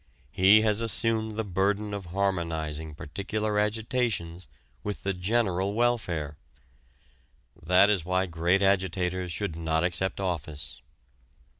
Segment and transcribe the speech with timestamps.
[0.31, 4.47] He has assumed the burden of harmonizing particular agitations
[4.81, 6.39] with the general welfare.
[7.55, 10.81] That is why great agitators should not accept office.